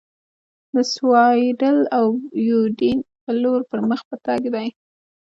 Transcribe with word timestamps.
د 0.73 0.75
سیوایډل 0.91 1.77
او 1.97 2.05
یوډین 2.49 2.99
په 3.21 3.31
لور 3.41 3.59
پر 3.69 3.79
مخ 3.89 4.01
په 4.09 4.15
تګ 4.25 4.41
دي. 4.55 4.67